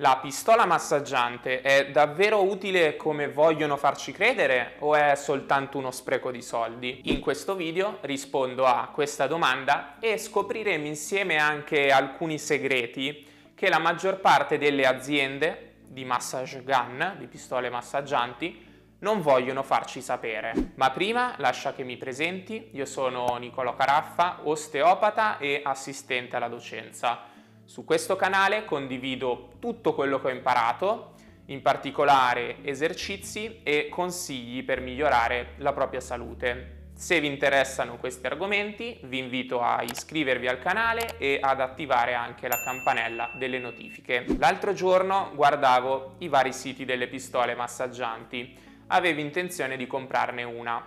La 0.00 0.16
pistola 0.16 0.64
massaggiante 0.64 1.60
è 1.60 1.90
davvero 1.90 2.42
utile 2.42 2.96
come 2.96 3.28
vogliono 3.28 3.76
farci 3.76 4.12
credere 4.12 4.76
o 4.78 4.94
è 4.94 5.14
soltanto 5.14 5.76
uno 5.76 5.90
spreco 5.90 6.30
di 6.30 6.40
soldi? 6.40 7.02
In 7.12 7.20
questo 7.20 7.54
video 7.54 7.98
rispondo 8.00 8.64
a 8.64 8.88
questa 8.94 9.26
domanda 9.26 9.98
e 10.00 10.16
scopriremo 10.16 10.86
insieme 10.86 11.36
anche 11.36 11.90
alcuni 11.90 12.38
segreti 12.38 13.26
che 13.54 13.68
la 13.68 13.78
maggior 13.78 14.20
parte 14.20 14.56
delle 14.56 14.86
aziende 14.86 15.74
di 15.86 16.06
massage 16.06 16.62
gun, 16.64 17.16
di 17.18 17.26
pistole 17.26 17.68
massaggianti, 17.68 18.68
non 19.00 19.20
vogliono 19.20 19.62
farci 19.62 20.00
sapere. 20.00 20.54
Ma 20.76 20.90
prima 20.92 21.34
lascia 21.36 21.74
che 21.74 21.82
mi 21.82 21.98
presenti, 21.98 22.70
io 22.72 22.86
sono 22.86 23.36
Nicolò 23.36 23.74
Caraffa, 23.74 24.38
osteopata 24.44 25.36
e 25.36 25.60
assistente 25.62 26.36
alla 26.36 26.48
docenza. 26.48 27.36
Su 27.70 27.84
questo 27.84 28.16
canale 28.16 28.64
condivido 28.64 29.50
tutto 29.60 29.94
quello 29.94 30.20
che 30.20 30.26
ho 30.26 30.30
imparato, 30.30 31.12
in 31.46 31.62
particolare 31.62 32.56
esercizi 32.64 33.60
e 33.62 33.86
consigli 33.88 34.64
per 34.64 34.80
migliorare 34.80 35.52
la 35.58 35.72
propria 35.72 36.00
salute. 36.00 36.88
Se 36.94 37.20
vi 37.20 37.28
interessano 37.28 37.96
questi 37.98 38.26
argomenti 38.26 38.98
vi 39.04 39.18
invito 39.18 39.62
a 39.62 39.84
iscrivervi 39.84 40.48
al 40.48 40.58
canale 40.58 41.16
e 41.16 41.38
ad 41.40 41.60
attivare 41.60 42.14
anche 42.14 42.48
la 42.48 42.60
campanella 42.60 43.30
delle 43.38 43.60
notifiche. 43.60 44.24
L'altro 44.36 44.72
giorno 44.72 45.30
guardavo 45.36 46.16
i 46.18 46.26
vari 46.26 46.52
siti 46.52 46.84
delle 46.84 47.06
pistole 47.06 47.54
massaggianti, 47.54 48.58
avevo 48.88 49.20
intenzione 49.20 49.76
di 49.76 49.86
comprarne 49.86 50.42
una. 50.42 50.84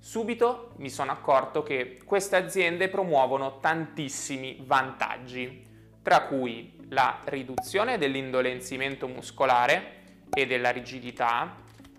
Subito 0.00 0.72
mi 0.78 0.90
sono 0.90 1.12
accorto 1.12 1.62
che 1.62 2.00
queste 2.04 2.34
aziende 2.34 2.88
promuovono 2.88 3.60
tantissimi 3.60 4.60
vantaggi 4.66 5.65
tra 6.06 6.20
cui 6.20 6.72
la 6.90 7.18
riduzione 7.24 7.98
dell'indolenzimento 7.98 9.08
muscolare 9.08 9.94
e 10.32 10.46
della 10.46 10.70
rigidità, 10.70 11.56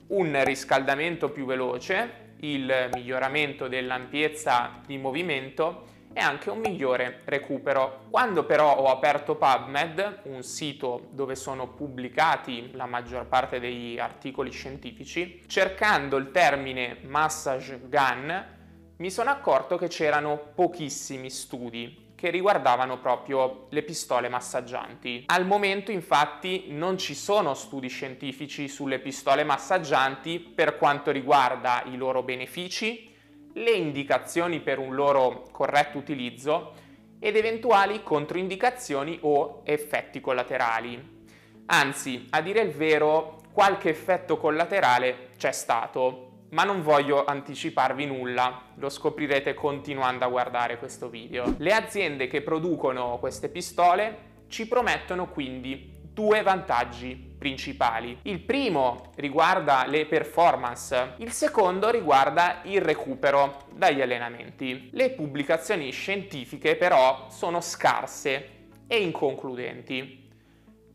un 0.08 0.46
riscaldamento 0.46 1.30
più 1.30 1.46
veloce, 1.46 2.36
il 2.40 2.88
miglioramento 2.94 3.68
dell'ampiezza 3.68 4.80
di 4.86 4.98
movimento 4.98 5.88
e 6.14 6.22
anche 6.22 6.50
un 6.50 6.60
migliore 6.60 7.24
recupero. 7.26 8.06
Quando 8.10 8.46
però 8.46 8.78
ho 8.78 8.86
aperto 8.86 9.36
PubMed, 9.36 10.22
un 10.24 10.42
sito 10.42 11.10
dove 11.12 11.36
sono 11.36 11.68
pubblicati 11.68 12.72
la 12.76 12.86
maggior 12.86 13.26
parte 13.28 13.60
degli 13.60 14.00
articoli 14.00 14.52
scientifici, 14.52 15.44
cercando 15.48 16.16
il 16.16 16.32
termine 16.32 17.00
massage 17.02 17.78
gun, 17.90 18.56
mi 18.96 19.12
sono 19.12 19.32
accorto 19.32 19.78
che 19.78 19.90
c'erano 19.90 20.38
pochissimi 20.56 21.30
studi 21.30 22.06
che 22.18 22.32
riguardavano 22.32 22.98
proprio 22.98 23.68
le 23.70 23.84
pistole 23.84 24.28
massaggianti. 24.28 25.26
Al 25.28 25.46
momento 25.46 25.92
infatti 25.92 26.66
non 26.70 26.98
ci 26.98 27.14
sono 27.14 27.54
studi 27.54 27.90
scientifici 27.90 28.68
sulle 28.68 28.98
pistole 28.98 29.44
massaggianti 29.44 30.40
per 30.40 30.78
quanto 30.78 31.12
riguarda 31.12 31.84
i 31.86 31.96
loro 31.96 32.24
benefici, 32.24 33.14
le 33.54 33.70
indicazioni 33.70 34.62
per 34.62 34.80
un 34.80 34.96
loro 34.96 35.44
corretto 35.52 36.00
utilizzo 36.00 36.74
ed 37.20 37.36
eventuali 37.36 38.02
controindicazioni 38.02 39.20
o 39.22 39.62
effetti 39.64 40.20
collaterali. 40.20 41.26
Anzi, 41.68 42.26
a 42.32 42.42
dire 42.42 42.62
il 42.62 42.72
vero, 42.72 43.42
qualche 43.54 43.90
effetto 43.90 44.38
collaterale 44.38 45.30
c'è 45.38 45.52
stato, 45.52 46.37
ma 46.50 46.64
non 46.64 46.82
voglio 46.82 47.26
anticiparvi 47.26 48.06
nulla, 48.06 48.62
lo 48.76 48.90
scoprirete 48.90 49.54
continuando 49.54 50.26
a 50.26 50.30
guardare 50.30 50.78
questo 50.78 51.10
video. 51.10 51.56
Le 51.58 51.74
aziende 51.74 52.28
che 52.28 52.42
producono 52.42 53.18
queste 53.20 53.50
pistole 53.50 54.26
ci 54.48 54.68
promettono 54.68 55.28
quindi 55.30 55.96
due 56.18 56.42
vantaggi 56.42 57.36
principali. 57.38 58.18
Il 58.24 58.40
primo 58.40 59.12
riguarda 59.18 59.86
le 59.86 60.06
performance, 60.08 61.14
il 61.18 61.32
secondo 61.32 61.90
riguarda 61.92 62.62
il 62.64 62.82
recupero 62.82 63.66
dagli 63.76 64.02
allenamenti. 64.02 64.90
Le 64.94 65.12
pubblicazioni 65.12 65.92
scientifiche 65.92 66.76
però 66.76 67.28
sono 67.30 67.62
scarse 67.62 68.50
e 68.88 68.98
inconcludenti. 69.02 70.26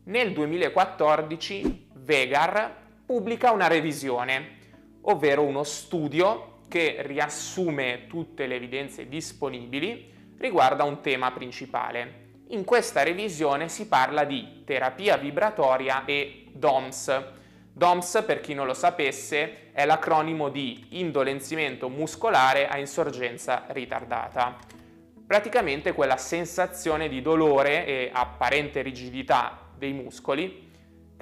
Nel 0.05 0.33
2014 0.33 1.91
Vegar 1.93 2.75
pubblica 3.05 3.51
una 3.51 3.67
revisione 3.67 4.57
ovvero 5.03 5.43
uno 5.43 5.63
studio 5.63 6.59
che 6.67 6.97
riassume 7.01 8.07
tutte 8.07 8.47
le 8.47 8.55
evidenze 8.55 9.07
disponibili 9.07 10.11
riguardo 10.37 10.83
a 10.83 10.87
un 10.87 11.01
tema 11.01 11.31
principale. 11.31 12.21
In 12.47 12.63
questa 12.63 13.03
revisione 13.03 13.69
si 13.69 13.87
parla 13.87 14.25
di 14.25 14.63
terapia 14.65 15.17
vibratoria 15.17 16.05
e 16.05 16.45
DOMS. 16.51 17.23
DOMS, 17.71 18.23
per 18.25 18.41
chi 18.41 18.53
non 18.53 18.67
lo 18.67 18.73
sapesse, 18.73 19.71
è 19.71 19.85
l'acronimo 19.85 20.49
di 20.49 20.85
indolenzimento 20.89 21.89
muscolare 21.89 22.67
a 22.67 22.77
insorgenza 22.77 23.65
ritardata. 23.69 24.57
Praticamente 25.25 25.93
quella 25.93 26.17
sensazione 26.17 27.07
di 27.07 27.21
dolore 27.21 27.85
e 27.85 28.11
apparente 28.13 28.81
rigidità 28.81 29.71
dei 29.75 29.93
muscoli 29.93 30.71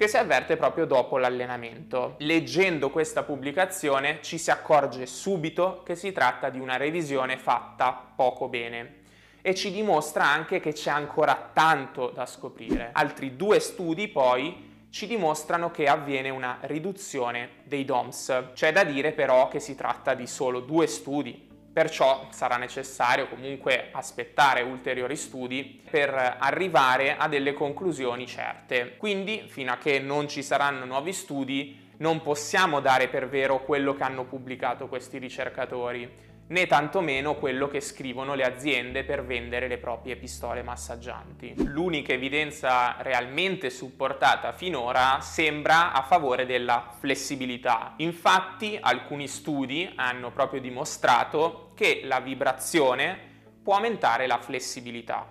che 0.02 0.08
si 0.08 0.16
avverte 0.16 0.56
proprio 0.56 0.84
dopo 0.84 1.16
l'allenamento. 1.16 2.16
Leggendo 2.18 2.90
questa 2.90 3.22
pubblicazione 3.22 4.18
ci 4.20 4.36
si 4.36 4.50
accorge 4.50 5.06
subito 5.06 5.84
che 5.84 5.94
si 5.94 6.10
tratta 6.10 6.50
di 6.50 6.58
una 6.58 6.76
revisione 6.76 7.38
fatta 7.38 8.10
poco 8.16 8.48
bene 8.48 9.02
e 9.42 9.54
ci 9.54 9.70
dimostra 9.70 10.24
anche 10.24 10.58
che 10.58 10.72
c'è 10.72 10.90
ancora 10.90 11.50
tanto 11.52 12.10
da 12.10 12.26
scoprire. 12.26 12.90
Altri 12.90 13.36
due 13.36 13.60
studi 13.60 14.08
poi 14.08 14.88
ci 14.90 15.06
dimostrano 15.06 15.70
che 15.70 15.86
avviene 15.86 16.30
una 16.30 16.58
riduzione 16.62 17.58
dei 17.62 17.84
DOMS. 17.84 18.46
C'è 18.54 18.72
da 18.72 18.82
dire 18.82 19.12
però 19.12 19.46
che 19.46 19.60
si 19.60 19.76
tratta 19.76 20.14
di 20.14 20.26
solo 20.26 20.58
due 20.58 20.88
studi, 20.88 21.48
Perciò 21.72 22.28
sarà 22.30 22.56
necessario 22.58 23.28
comunque 23.28 23.88
aspettare 23.92 24.60
ulteriori 24.60 25.16
studi 25.16 25.82
per 25.90 26.36
arrivare 26.38 27.16
a 27.16 27.28
delle 27.28 27.54
conclusioni 27.54 28.26
certe. 28.26 28.96
Quindi, 28.98 29.44
fino 29.46 29.72
a 29.72 29.78
che 29.78 29.98
non 29.98 30.28
ci 30.28 30.42
saranno 30.42 30.84
nuovi 30.84 31.12
studi, 31.14 31.90
non 31.98 32.20
possiamo 32.20 32.80
dare 32.80 33.08
per 33.08 33.28
vero 33.28 33.62
quello 33.62 33.94
che 33.94 34.02
hanno 34.02 34.24
pubblicato 34.24 34.88
questi 34.88 35.16
ricercatori 35.16 36.31
né 36.48 36.66
tantomeno 36.66 37.36
quello 37.36 37.68
che 37.68 37.80
scrivono 37.80 38.34
le 38.34 38.44
aziende 38.44 39.04
per 39.04 39.24
vendere 39.24 39.68
le 39.68 39.78
proprie 39.78 40.16
pistole 40.16 40.62
massaggianti. 40.62 41.54
L'unica 41.64 42.12
evidenza 42.12 42.96
realmente 42.98 43.70
supportata 43.70 44.52
finora 44.52 45.20
sembra 45.20 45.92
a 45.92 46.02
favore 46.02 46.44
della 46.44 46.94
flessibilità. 46.98 47.94
Infatti 47.96 48.78
alcuni 48.80 49.28
studi 49.28 49.90
hanno 49.96 50.30
proprio 50.30 50.60
dimostrato 50.60 51.72
che 51.74 52.02
la 52.04 52.20
vibrazione 52.20 53.30
può 53.62 53.74
aumentare 53.76 54.26
la 54.26 54.38
flessibilità. 54.38 55.26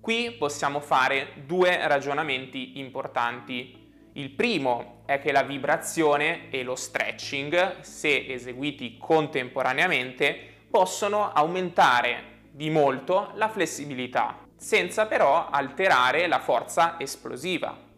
Qui 0.00 0.32
possiamo 0.32 0.80
fare 0.80 1.32
due 1.44 1.86
ragionamenti 1.86 2.78
importanti 2.78 3.79
il 4.14 4.30
primo 4.30 5.02
è 5.06 5.20
che 5.20 5.30
la 5.32 5.42
vibrazione 5.42 6.50
e 6.50 6.62
lo 6.62 6.74
stretching, 6.74 7.80
se 7.80 8.26
eseguiti 8.26 8.96
contemporaneamente, 8.98 10.36
possono 10.68 11.32
aumentare 11.32 12.38
di 12.50 12.70
molto 12.70 13.30
la 13.34 13.48
flessibilità, 13.48 14.46
senza 14.56 15.06
però 15.06 15.48
alterare 15.48 16.26
la 16.26 16.40
forza 16.40 16.98
esplosiva. 16.98 17.88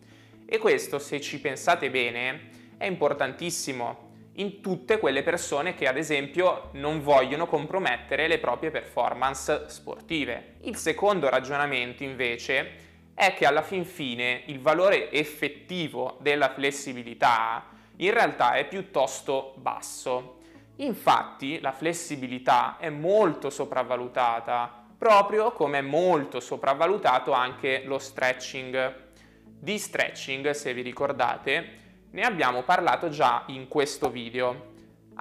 E 0.44 0.58
questo, 0.58 0.98
se 0.98 1.20
ci 1.20 1.40
pensate 1.40 1.90
bene, 1.90 2.50
è 2.76 2.84
importantissimo 2.84 4.10
in 4.36 4.60
tutte 4.60 4.98
quelle 4.98 5.22
persone 5.22 5.74
che 5.74 5.86
ad 5.86 5.96
esempio 5.96 6.70
non 6.72 7.00
vogliono 7.02 7.46
compromettere 7.46 8.28
le 8.28 8.38
proprie 8.38 8.70
performance 8.70 9.64
sportive. 9.68 10.56
Il 10.62 10.76
secondo 10.76 11.28
ragionamento 11.28 12.02
invece 12.02 12.91
è 13.14 13.34
che 13.34 13.46
alla 13.46 13.62
fin 13.62 13.84
fine 13.84 14.42
il 14.46 14.60
valore 14.60 15.10
effettivo 15.10 16.16
della 16.20 16.50
flessibilità 16.50 17.66
in 17.96 18.12
realtà 18.12 18.54
è 18.54 18.66
piuttosto 18.66 19.54
basso. 19.56 20.38
Infatti 20.76 21.60
la 21.60 21.72
flessibilità 21.72 22.78
è 22.78 22.88
molto 22.88 23.50
sopravvalutata, 23.50 24.86
proprio 24.96 25.52
come 25.52 25.78
è 25.78 25.82
molto 25.82 26.40
sopravvalutato 26.40 27.32
anche 27.32 27.82
lo 27.84 27.98
stretching. 27.98 29.10
Di 29.44 29.78
stretching, 29.78 30.50
se 30.50 30.74
vi 30.74 30.82
ricordate, 30.82 31.80
ne 32.10 32.22
abbiamo 32.22 32.62
parlato 32.62 33.08
già 33.08 33.44
in 33.48 33.68
questo 33.68 34.10
video. 34.10 34.71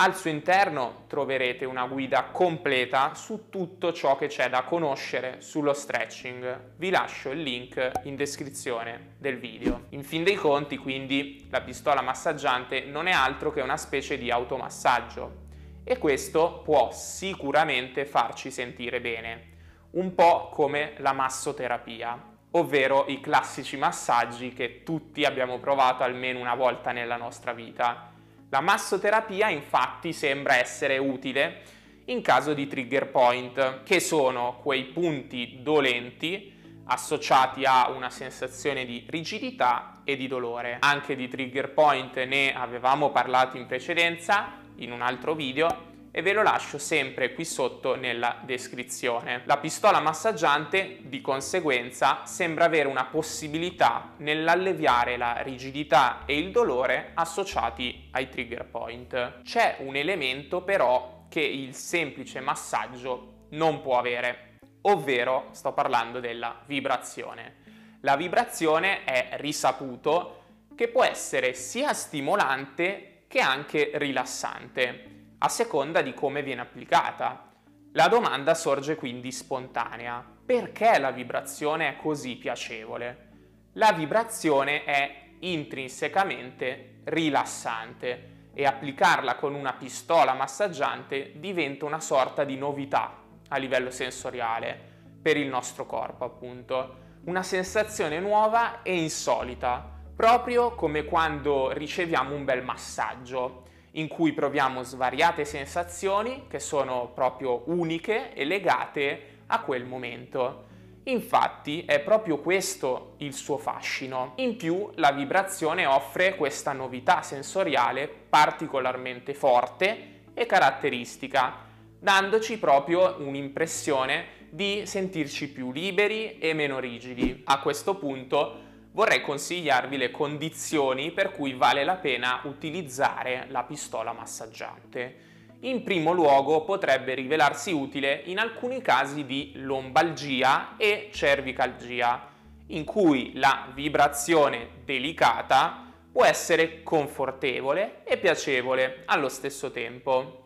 Al 0.04 0.16
suo 0.16 0.32
interno 0.32 1.04
troverete 1.06 1.64
una 1.64 1.86
guida 1.86 2.24
completa 2.32 3.14
su 3.14 3.50
tutto 3.50 3.94
ciò 3.94 4.16
che 4.16 4.26
c'è 4.26 4.50
da 4.50 4.64
conoscere 4.64 5.42
sullo 5.42 5.74
stretching. 5.74 6.72
Vi 6.78 6.90
lascio 6.90 7.30
il 7.30 7.44
link 7.44 7.92
in 8.06 8.16
descrizione 8.16 9.14
del 9.20 9.38
video. 9.38 9.84
In 9.90 10.04
fin 10.04 10.24
dei 10.24 10.34
conti, 10.34 10.78
quindi, 10.78 11.46
la 11.52 11.62
pistola 11.62 12.02
massaggiante 12.02 12.84
non 12.86 13.06
è 13.06 13.12
altro 13.12 13.52
che 13.52 13.62
una 13.62 13.78
specie 13.78 14.18
di 14.18 14.32
automassaggio 14.32 15.36
e 15.84 16.00
questo 16.00 16.62
può 16.64 16.90
sicuramente 16.92 18.04
farci 18.04 18.50
sentire 18.50 19.02
bene, 19.02 19.50
un 19.92 20.16
po' 20.16 20.50
come 20.50 20.94
la 20.98 21.14
massoterapia. 21.14 22.30
ovvero 22.54 23.06
i 23.08 23.22
classici 23.22 23.78
massaggi 23.78 24.52
che 24.52 24.82
tutti 24.84 25.26
abbiamo 25.26 25.60
provato 25.60 26.02
almeno 26.04 26.40
una 26.40 26.56
volta 26.56 26.92
nella 26.92 27.18
nostra 27.18 27.54
vita. 27.54 28.10
La 28.52 28.60
massoterapia 28.60 29.48
infatti 29.48 30.12
sembra 30.12 30.58
essere 30.58 30.98
utile 30.98 31.62
in 32.06 32.22
caso 32.22 32.54
di 32.54 32.68
trigger 32.68 33.08
point, 33.08 33.84
che 33.84 34.02
sono 34.02 34.60
quei 34.62 34.84
punti 34.88 35.60
dolenti 35.62 36.52
associati 36.84 37.64
a 37.64 37.90
una 37.92 38.10
sensazione 38.10 38.84
di 38.84 39.06
rigidità 39.08 40.02
e 40.04 40.18
di 40.18 40.28
dolore. 40.28 40.80
Anche 40.82 41.16
di 41.16 41.30
trigger 41.30 41.72
point 41.72 42.22
ne 42.26 42.54
avevamo 42.54 43.10
parlato 43.12 43.56
in 43.56 43.68
precedenza 43.68 44.58
in 44.76 44.92
un 44.92 45.02
altro 45.02 45.34
video 45.34 45.91
e 46.12 46.22
ve 46.22 46.34
lo 46.34 46.44
lascio 46.44 46.78
sempre 46.78 47.34
qui 47.34 47.46
sotto 47.46 47.96
nella 47.96 48.40
descrizione. 48.44 49.44
La 49.46 49.58
pistola 49.58 50.02
massaggiante 50.02 51.00
di 51.04 51.22
conseguenza 51.22 52.26
sembra 52.26 52.66
avere 52.66 52.90
una 52.90 53.06
possibilità 53.06 54.14
nell'alleviare 54.18 55.16
la 55.16 55.42
rigidità 55.42 56.24
e 56.26 56.38
il 56.38 56.52
dolore 56.52 57.12
associati 57.14 58.10
ai 58.12 58.30
trigger 58.30 58.66
point. 58.66 59.42
C'è 59.44 59.78
un 59.80 59.96
elemento 59.96 60.62
però 60.62 61.26
che 61.30 61.42
il 61.42 61.74
semplice 61.74 62.42
massaggio 62.42 63.46
non 63.52 63.82
può 63.82 63.98
avere, 63.98 64.58
ovvero 64.82 65.48
sto 65.52 65.72
parlando 65.72 66.20
della 66.20 66.62
vibrazione. 66.66 67.60
La 68.02 68.18
vibrazione 68.18 69.06
è 69.06 69.30
risaputo 69.34 70.40
che 70.76 70.90
può 70.90 71.04
essere 71.04 71.54
sia 71.54 71.94
stimolante 71.94 73.24
che 73.28 73.40
anche 73.40 73.92
rilassante 73.94 75.20
a 75.44 75.50
seconda 75.50 76.02
di 76.02 76.14
come 76.14 76.44
viene 76.44 76.62
applicata. 76.62 77.50
La 77.94 78.08
domanda 78.08 78.54
sorge 78.54 78.96
quindi 78.96 79.32
spontanea. 79.32 80.24
Perché 80.46 81.00
la 81.00 81.12
vibrazione 81.12 81.90
è 81.90 81.96
così 81.96 82.36
piacevole? 82.36 83.30
La 83.74 83.92
vibrazione 83.92 84.84
è 84.84 85.30
intrinsecamente 85.40 87.02
rilassante 87.06 88.50
e 88.54 88.66
applicarla 88.66 89.36
con 89.36 89.56
una 89.56 89.74
pistola 89.74 90.34
massaggiante 90.34 91.34
diventa 91.38 91.86
una 91.86 92.02
sorta 92.02 92.44
di 92.44 92.58
novità 92.58 93.24
a 93.48 93.58
livello 93.58 93.90
sensoriale 93.90 94.90
per 95.22 95.38
il 95.38 95.48
nostro 95.48 95.88
corpo, 95.88 96.24
appunto. 96.24 96.98
Una 97.24 97.42
sensazione 97.42 98.20
nuova 98.20 98.84
e 98.84 98.96
insolita, 98.96 99.90
proprio 100.16 100.76
come 100.76 101.06
quando 101.06 101.72
riceviamo 101.72 102.36
un 102.36 102.46
bel 102.46 102.64
massaggio 102.64 103.70
in 103.92 104.08
cui 104.08 104.34
proviamo 104.34 104.84
svariate 104.84 105.46
sensazioni 105.46 106.46
che 106.48 106.60
sono 106.60 107.12
proprio 107.14 107.64
uniche 107.66 108.34
e 108.34 108.46
legate 108.46 109.40
a 109.48 109.62
quel 109.62 109.86
momento. 109.86 110.70
Infatti 111.06 111.84
è 111.86 112.00
proprio 112.00 112.38
questo 112.40 113.16
il 113.18 113.34
suo 113.34 113.58
fascino. 113.58 114.34
In 114.36 114.56
più 114.56 114.90
la 114.96 115.12
vibrazione 115.12 115.86
offre 115.86 116.36
questa 116.36 116.74
novità 116.74 117.22
sensoriale 117.24 118.08
particolarmente 118.08 119.34
forte 119.34 120.22
e 120.34 120.46
caratteristica, 120.46 121.70
dandoci 122.00 122.60
proprio 122.60 123.16
un'impressione 123.20 124.40
di 124.50 124.84
sentirci 124.86 125.50
più 125.50 125.72
liberi 125.72 126.38
e 126.38 126.54
meno 126.54 126.80
rigidi. 126.80 127.42
A 127.46 127.60
questo 127.60 127.96
punto 127.96 128.70
vorrei 128.94 129.22
consigliarvi 129.22 129.98
le 129.98 130.12
condizioni 130.12 131.12
per 131.12 131.32
cui 131.32 131.54
vale 131.54 131.84
la 131.84 131.96
pena 131.96 132.42
utilizzare 132.44 133.46
la 133.50 133.64
pistola 133.64 134.12
massaggiante. 134.14 135.30
In 135.62 135.84
primo 135.84 136.12
luogo 136.12 136.64
potrebbe 136.64 137.14
rivelarsi 137.14 137.72
utile 137.72 138.24
in 138.26 138.40
alcuni 138.40 138.82
casi 138.82 139.26
di 139.26 139.52
lombalgia 139.56 140.76
e 140.78 141.10
cervicalgia, 141.12 142.30
in 142.68 142.84
cui 142.84 143.34
la 143.36 143.68
vibrazione 143.74 144.70
delicata 144.84 145.86
può 146.12 146.26
essere 146.26 146.82
confortevole 146.84 148.04
e 148.04 148.18
piacevole 148.18 149.04
allo 149.06 149.30
stesso 149.30 149.72
tempo. 149.72 150.38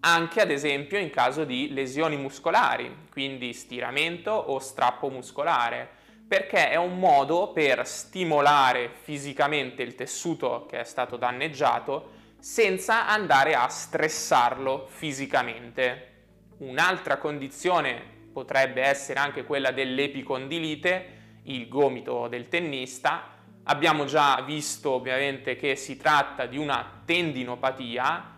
Anche 0.00 0.40
ad 0.40 0.50
esempio 0.50 0.98
in 0.98 1.10
caso 1.10 1.44
di 1.44 1.72
lesioni 1.72 2.16
muscolari, 2.16 3.06
quindi 3.10 3.52
stiramento 3.52 4.30
o 4.30 4.58
strappo 4.58 5.08
muscolare, 5.08 5.96
perché 6.28 6.68
è 6.68 6.76
un 6.76 6.98
modo 6.98 7.52
per 7.52 7.86
stimolare 7.86 8.90
fisicamente 9.00 9.82
il 9.82 9.94
tessuto 9.94 10.66
che 10.68 10.80
è 10.80 10.84
stato 10.84 11.16
danneggiato 11.16 12.10
senza 12.38 13.08
andare 13.08 13.54
a 13.54 13.66
stressarlo 13.68 14.86
fisicamente. 14.90 16.04
Un'altra 16.58 17.16
condizione 17.16 18.16
potrebbe 18.30 18.82
essere 18.82 19.18
anche 19.18 19.44
quella 19.44 19.70
dell'epicondilite, 19.70 21.16
il 21.44 21.66
gomito 21.66 22.28
del 22.28 22.48
tennista. 22.48 23.36
Abbiamo 23.64 24.04
già 24.04 24.42
visto 24.42 24.90
ovviamente 24.90 25.56
che 25.56 25.76
si 25.76 25.96
tratta 25.96 26.44
di 26.44 26.58
una 26.58 27.02
tendinopatia, 27.06 28.36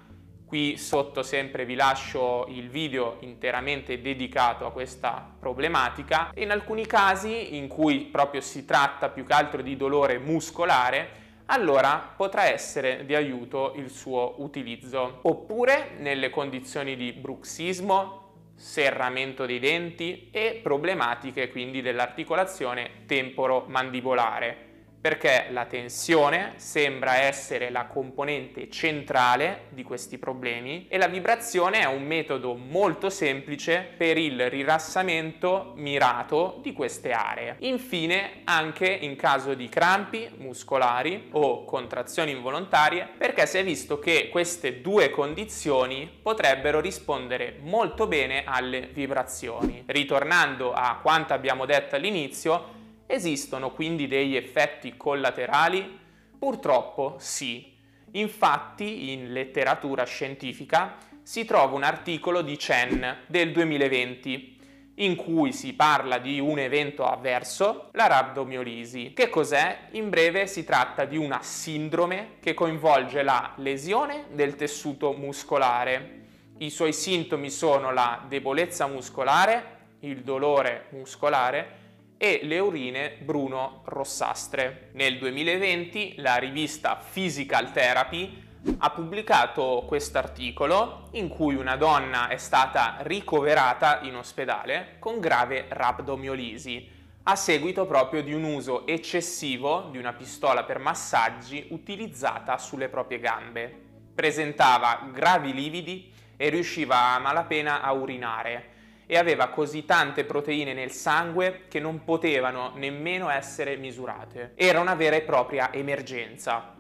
Qui 0.51 0.77
sotto 0.79 1.23
sempre 1.23 1.65
vi 1.65 1.77
lascio 1.77 2.47
il 2.49 2.71
video 2.71 3.19
interamente 3.21 4.01
dedicato 4.01 4.67
a 4.67 4.73
questa 4.73 5.33
problematica. 5.39 6.33
In 6.39 6.51
alcuni 6.51 6.87
casi 6.87 7.57
in 7.57 7.69
cui 7.69 8.01
proprio 8.07 8.41
si 8.41 8.65
tratta 8.65 9.11
più 9.11 9.25
che 9.25 9.33
altro 9.33 9.63
di 9.63 9.77
dolore 9.77 10.19
muscolare, 10.19 11.09
allora 11.47 12.15
potrà 12.17 12.47
essere 12.47 13.07
di 13.07 13.15
aiuto 13.15 13.75
il 13.77 13.91
suo 13.91 14.35
utilizzo. 14.39 15.21
Oppure 15.23 15.91
nelle 15.99 16.31
condizioni 16.31 16.97
di 16.97 17.13
bruxismo, 17.13 18.51
serramento 18.57 19.47
dei 19.47 19.61
denti 19.61 20.31
e 20.33 20.59
problematiche 20.61 21.49
quindi 21.49 21.81
dell'articolazione 21.81 23.05
temporo-mandibolare 23.07 24.70
perché 25.01 25.47
la 25.51 25.65
tensione 25.65 26.53
sembra 26.57 27.21
essere 27.23 27.71
la 27.71 27.87
componente 27.87 28.69
centrale 28.69 29.67
di 29.71 29.83
questi 29.83 30.19
problemi 30.19 30.87
e 30.89 30.99
la 30.99 31.07
vibrazione 31.07 31.81
è 31.81 31.87
un 31.87 32.05
metodo 32.05 32.55
molto 32.55 33.09
semplice 33.09 33.95
per 33.97 34.19
il 34.19 34.51
rilassamento 34.51 35.73
mirato 35.77 36.59
di 36.63 36.73
queste 36.73 37.13
aree. 37.13 37.57
Infine, 37.61 38.43
anche 38.45 38.87
in 38.87 39.17
caso 39.17 39.55
di 39.55 39.69
crampi 39.69 40.29
muscolari 40.37 41.29
o 41.33 41.65
contrazioni 41.65 42.33
involontarie, 42.33 43.09
perché 43.17 43.47
si 43.47 43.57
è 43.59 43.65
visto 43.65 43.99
che 43.99 44.29
queste 44.31 44.83
due 44.83 45.11
condizioni 45.11 46.11
potrebbero 46.23 46.81
rispondere 46.81 47.57
molto 47.63 48.07
bene 48.07 48.45
alle 48.45 48.89
vibrazioni. 48.93 49.85
Ritornando 49.87 50.73
a 50.73 50.99
quanto 51.01 51.33
abbiamo 51.33 51.65
detto 51.65 51.97
all'inizio, 51.97 52.79
Esistono 53.13 53.73
quindi 53.73 54.07
degli 54.07 54.37
effetti 54.37 54.97
collaterali? 54.97 55.99
Purtroppo 56.39 57.17
sì. 57.19 57.77
Infatti 58.13 59.11
in 59.11 59.33
letteratura 59.33 60.05
scientifica 60.05 60.97
si 61.21 61.45
trova 61.45 61.75
un 61.75 61.83
articolo 61.83 62.41
di 62.41 62.55
Chen 62.55 63.25
del 63.27 63.51
2020 63.51 64.59
in 64.95 65.17
cui 65.17 65.53
si 65.53 65.73
parla 65.73 66.19
di 66.19 66.39
un 66.39 66.61
evento 66.61 67.05
avverso, 67.05 67.89
la 67.95 68.07
rabdomiolisi. 68.07 69.13
Che 69.13 69.29
cos'è? 69.29 69.89
In 69.93 70.09
breve 70.09 70.47
si 70.47 70.63
tratta 70.63 71.05
di 71.05 71.17
una 71.17 71.43
sindrome 71.43 72.37
che 72.39 72.55
coinvolge 72.55 73.25
la 73.25 73.55
lesione 73.57 74.27
del 74.31 74.55
tessuto 74.55 75.15
muscolare. 75.15 76.19
I 76.59 76.71
suoi 76.71 76.93
sintomi 76.93 77.51
sono 77.51 77.93
la 77.93 78.25
debolezza 78.29 78.87
muscolare, 78.87 79.79
il 80.01 80.23
dolore 80.23 80.87
muscolare 80.91 81.80
e 82.23 82.41
le 82.43 82.59
urine 82.59 83.17
bruno-rossastre. 83.19 84.91
Nel 84.93 85.17
2020 85.17 86.17
la 86.19 86.37
rivista 86.37 87.03
Physical 87.11 87.73
Therapy 87.73 88.43
ha 88.77 88.91
pubblicato 88.91 89.85
questo 89.87 90.19
articolo 90.19 91.09
in 91.13 91.29
cui 91.29 91.55
una 91.55 91.77
donna 91.77 92.29
è 92.29 92.37
stata 92.37 92.99
ricoverata 93.01 94.01
in 94.03 94.17
ospedale 94.17 94.97
con 94.99 95.19
grave 95.19 95.65
rabdomiolisi 95.71 96.91
a 97.23 97.37
seguito 97.37 97.87
proprio 97.87 98.23
di 98.23 98.35
un 98.35 98.45
uso 98.45 98.87
eccessivo 98.87 99.89
di 99.91 99.97
una 99.97 100.13
pistola 100.13 100.65
per 100.65 100.79
massaggi 100.79 101.69
utilizzata 101.71 102.59
sulle 102.59 102.91
proprie 102.91 103.19
gambe. 103.19 103.75
Presentava 104.15 105.09
gravi 105.11 105.55
lividi 105.55 106.13
e 106.37 106.51
riusciva 106.51 107.15
a 107.15 107.19
malapena 107.19 107.81
a 107.81 107.93
urinare 107.93 108.80
e 109.11 109.19
aveva 109.19 109.49
così 109.49 109.85
tante 109.85 110.25
proteine 110.25 110.73
nel 110.73 110.93
sangue 110.93 111.65
che 111.67 111.81
non 111.81 112.05
potevano 112.05 112.75
nemmeno 112.77 113.29
essere 113.29 113.75
misurate. 113.75 114.53
Era 114.55 114.79
una 114.79 114.95
vera 114.95 115.17
e 115.17 115.23
propria 115.23 115.73
emergenza. 115.73 116.77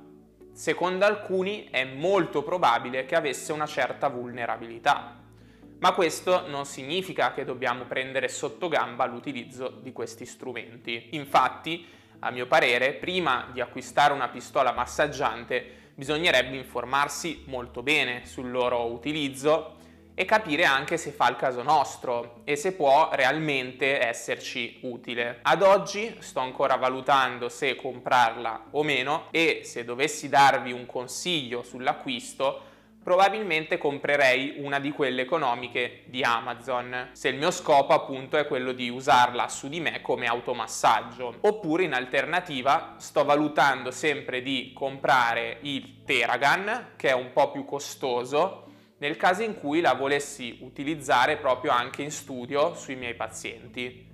Secondo 0.53 1.05
alcuni 1.05 1.67
è 1.73 1.83
molto 1.83 2.45
probabile 2.45 3.05
che 3.05 3.17
avesse 3.17 3.51
una 3.53 3.67
certa 3.67 4.07
vulnerabilità. 4.07 5.19
Ma 5.81 5.93
questo 5.93 6.47
non 6.47 6.67
significa 6.67 7.33
che 7.33 7.45
dobbiamo 7.45 7.83
prendere 7.87 8.29
sotto 8.29 8.69
gamba 8.69 9.07
l'utilizzo 9.07 9.81
di 9.83 9.93
questi 9.93 10.25
strumenti. 10.25 11.09
Infatti, 11.17 11.85
a 12.21 12.31
mio 12.31 12.47
parere, 12.47 12.93
prima 12.93 13.49
di 13.53 13.61
acquistare 13.61 14.13
una 14.13 14.29
pistola 14.29 14.71
massaggiante 14.71 15.79
bisognerebbe 15.97 16.57
informarsi 16.57 17.43
molto 17.47 17.83
bene 17.83 18.25
sul 18.25 18.53
loro 18.53 18.85
utilizzo 18.93 19.79
e 20.21 20.27
capire 20.27 20.67
anche 20.67 20.99
se 20.99 21.13
fa 21.13 21.31
il 21.31 21.37
caso 21.37 21.63
nostro 21.63 22.43
e 22.45 22.55
se 22.55 22.75
può 22.75 23.09
realmente 23.11 24.07
esserci 24.07 24.81
utile. 24.83 25.39
Ad 25.41 25.63
oggi 25.63 26.15
sto 26.19 26.41
ancora 26.41 26.77
valutando 26.77 27.49
se 27.49 27.75
comprarla 27.75 28.67
o 28.73 28.83
meno 28.83 29.29
e 29.31 29.63
se 29.65 29.83
dovessi 29.83 30.29
darvi 30.29 30.73
un 30.73 30.85
consiglio 30.85 31.63
sull'acquisto 31.63 32.69
probabilmente 33.03 33.79
comprerei 33.79 34.57
una 34.59 34.79
di 34.79 34.91
quelle 34.91 35.23
economiche 35.23 36.03
di 36.05 36.23
Amazon, 36.23 37.09
se 37.13 37.29
il 37.29 37.39
mio 37.39 37.51
scopo 37.51 37.95
appunto 37.95 38.37
è 38.37 38.47
quello 38.47 38.73
di 38.73 38.91
usarla 38.91 39.49
su 39.49 39.71
di 39.71 39.81
me 39.81 40.03
come 40.03 40.27
automassaggio. 40.27 41.37
Oppure 41.41 41.85
in 41.85 41.95
alternativa 41.95 42.97
sto 42.99 43.25
valutando 43.25 43.91
sempre 43.91 44.43
di 44.43 44.73
comprare 44.75 45.61
il 45.63 46.05
Teragan, 46.05 46.91
che 46.97 47.09
è 47.09 47.15
un 47.15 47.33
po' 47.33 47.51
più 47.51 47.65
costoso, 47.65 48.67
nel 49.01 49.17
caso 49.17 49.43
in 49.43 49.55
cui 49.55 49.81
la 49.81 49.95
volessi 49.95 50.59
utilizzare 50.61 51.39
proprio 51.39 51.71
anche 51.71 52.03
in 52.03 52.11
studio 52.11 52.75
sui 52.75 52.97
miei 52.97 53.15
pazienti, 53.15 54.07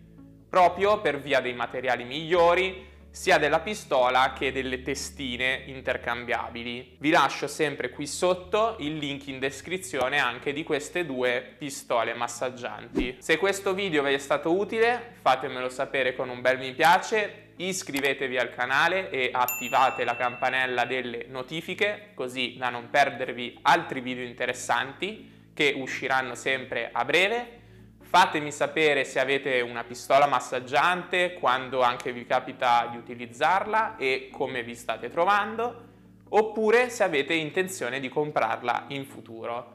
proprio 0.48 1.00
per 1.00 1.20
via 1.20 1.40
dei 1.40 1.54
materiali 1.54 2.04
migliori, 2.04 2.86
sia 3.16 3.38
della 3.38 3.60
pistola 3.60 4.34
che 4.34 4.52
delle 4.52 4.82
testine 4.82 5.62
intercambiabili. 5.64 6.96
Vi 6.98 7.08
lascio 7.08 7.46
sempre 7.46 7.88
qui 7.88 8.06
sotto 8.06 8.76
il 8.80 8.98
link 8.98 9.28
in 9.28 9.38
descrizione 9.38 10.18
anche 10.18 10.52
di 10.52 10.62
queste 10.62 11.06
due 11.06 11.54
pistole 11.56 12.12
massaggianti. 12.12 13.16
Se 13.20 13.38
questo 13.38 13.72
video 13.72 14.02
vi 14.02 14.12
è 14.12 14.18
stato 14.18 14.54
utile 14.54 15.14
fatemelo 15.22 15.70
sapere 15.70 16.14
con 16.14 16.28
un 16.28 16.42
bel 16.42 16.58
mi 16.58 16.74
piace, 16.74 17.52
iscrivetevi 17.56 18.36
al 18.36 18.54
canale 18.54 19.08
e 19.08 19.30
attivate 19.32 20.04
la 20.04 20.14
campanella 20.14 20.84
delle 20.84 21.24
notifiche 21.28 22.10
così 22.12 22.56
da 22.58 22.68
non 22.68 22.90
perdervi 22.90 23.60
altri 23.62 24.00
video 24.00 24.24
interessanti 24.24 25.32
che 25.54 25.72
usciranno 25.74 26.34
sempre 26.34 26.90
a 26.92 27.02
breve 27.06 27.64
Fatemi 28.08 28.52
sapere 28.52 29.04
se 29.04 29.18
avete 29.18 29.60
una 29.60 29.82
pistola 29.82 30.26
massaggiante, 30.26 31.34
quando 31.34 31.82
anche 31.82 32.12
vi 32.12 32.24
capita 32.24 32.86
di 32.90 32.96
utilizzarla 32.96 33.96
e 33.96 34.30
come 34.32 34.62
vi 34.62 34.76
state 34.76 35.10
trovando, 35.10 35.84
oppure 36.28 36.88
se 36.88 37.02
avete 37.02 37.34
intenzione 37.34 37.98
di 37.98 38.08
comprarla 38.08 38.84
in 38.88 39.04
futuro. 39.06 39.74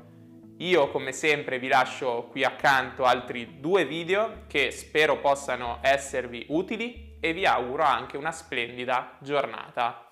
Io 0.57 0.89
come 0.89 1.11
sempre 1.11 1.59
vi 1.59 1.67
lascio 1.67 2.29
qui 2.31 2.43
accanto 2.43 3.03
altri 3.03 3.59
due 3.59 3.85
video 3.85 4.43
che 4.47 4.71
spero 4.71 5.17
possano 5.17 5.79
esservi 5.81 6.45
utili 6.49 7.17
e 7.19 7.33
vi 7.33 7.45
auguro 7.45 7.83
anche 7.83 8.15
una 8.15 8.31
splendida 8.31 9.17
giornata. 9.19 10.11